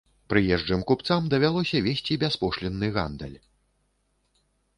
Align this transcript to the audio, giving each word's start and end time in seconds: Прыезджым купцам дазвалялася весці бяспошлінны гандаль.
Прыезджым 0.33 0.79
купцам 0.91 1.21
дазвалялася 1.33 1.77
весці 1.89 2.13
бяспошлінны 2.25 2.87
гандаль. 2.97 3.37